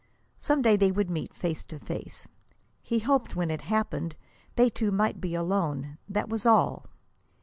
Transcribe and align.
Some 0.39 0.63
day 0.63 0.77
they 0.77 0.91
would 0.91 1.11
meet 1.11 1.31
face 1.35 1.63
to 1.65 1.77
face. 1.77 2.27
He 2.81 2.97
hoped, 2.97 3.35
when 3.35 3.51
it 3.51 3.61
happened, 3.61 4.15
they 4.55 4.67
two 4.67 4.89
might 4.89 5.21
be 5.21 5.35
alone; 5.35 5.99
that 6.09 6.27
was 6.27 6.43
all. 6.43 6.87